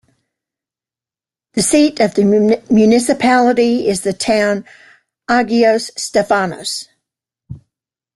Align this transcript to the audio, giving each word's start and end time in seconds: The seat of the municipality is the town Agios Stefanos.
The 1.53 1.61
seat 1.61 1.99
of 1.99 2.15
the 2.15 2.23
municipality 2.71 3.87
is 3.87 4.01
the 4.01 4.13
town 4.13 4.65
Agios 5.29 5.91
Stefanos. 5.91 6.87